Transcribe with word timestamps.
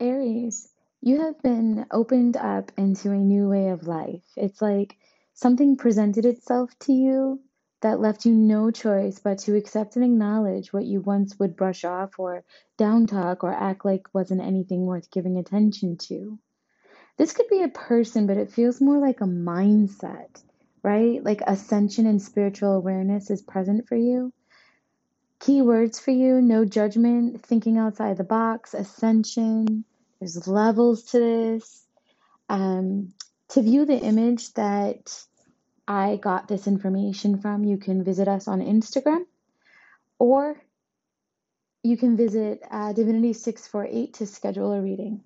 Aries, 0.00 0.74
you 1.00 1.20
have 1.22 1.40
been 1.42 1.86
opened 1.90 2.36
up 2.36 2.70
into 2.76 3.12
a 3.12 3.16
new 3.16 3.48
way 3.48 3.68
of 3.70 3.86
life. 3.86 4.24
It's 4.36 4.60
like 4.60 4.96
something 5.32 5.76
presented 5.76 6.26
itself 6.26 6.78
to 6.80 6.92
you 6.92 7.40
that 7.80 8.00
left 8.00 8.26
you 8.26 8.34
no 8.34 8.70
choice 8.70 9.18
but 9.20 9.38
to 9.38 9.56
accept 9.56 9.96
and 9.96 10.04
acknowledge 10.04 10.72
what 10.72 10.84
you 10.84 11.00
once 11.00 11.38
would 11.38 11.56
brush 11.56 11.84
off 11.84 12.18
or 12.18 12.44
down 12.76 13.06
talk 13.06 13.42
or 13.42 13.52
act 13.54 13.84
like 13.86 14.12
wasn't 14.12 14.42
anything 14.42 14.84
worth 14.84 15.10
giving 15.10 15.38
attention 15.38 15.96
to. 15.96 16.38
This 17.16 17.32
could 17.32 17.48
be 17.48 17.62
a 17.62 17.68
person, 17.68 18.26
but 18.26 18.36
it 18.38 18.52
feels 18.52 18.80
more 18.80 18.98
like 18.98 19.20
a 19.20 19.24
mindset, 19.24 20.42
right? 20.82 21.24
Like 21.24 21.42
ascension 21.46 22.06
and 22.06 22.20
spiritual 22.22 22.72
awareness 22.74 23.30
is 23.30 23.42
present 23.42 23.88
for 23.88 23.96
you. 23.96 24.32
Key 25.40 25.62
words 25.62 26.00
for 26.00 26.10
you 26.10 26.40
no 26.40 26.64
judgment, 26.64 27.44
thinking 27.44 27.78
outside 27.78 28.16
the 28.16 28.24
box, 28.24 28.74
ascension. 28.74 29.84
There's 30.18 30.48
levels 30.48 31.04
to 31.10 31.18
this. 31.20 31.86
Um, 32.48 33.14
to 33.50 33.62
view 33.62 33.84
the 33.84 33.98
image 33.98 34.52
that 34.54 35.24
I 35.86 36.16
got 36.16 36.48
this 36.48 36.66
information 36.66 37.40
from, 37.40 37.64
you 37.64 37.78
can 37.78 38.04
visit 38.04 38.28
us 38.28 38.48
on 38.48 38.60
Instagram 38.60 39.24
or 40.18 40.60
you 41.82 41.96
can 41.96 42.16
visit 42.16 42.62
uh, 42.70 42.92
Divinity 42.92 43.32
648 43.32 44.14
to 44.14 44.26
schedule 44.26 44.72
a 44.72 44.82
reading. 44.82 45.22